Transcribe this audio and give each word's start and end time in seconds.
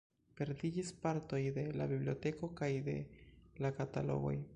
Perdiĝis 0.37 0.87
partoj 1.03 1.41
de 1.57 1.65
la 1.81 1.87
biblioteko 1.91 2.49
kaj 2.61 2.71
de 2.89 2.97
la 3.67 3.73
katalogoj. 3.81 4.35